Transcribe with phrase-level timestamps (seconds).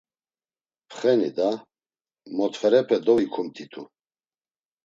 [0.89, 1.49] Pxeni da,
[2.37, 3.81] motferepe dovikumt̆itu.